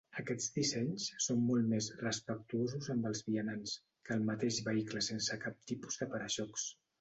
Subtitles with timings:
[0.21, 3.75] Aquests dissenys són molt més "respectuosos amb els vianants"
[4.09, 6.67] que el mateix vehicle sense cap tipus de para-xocs.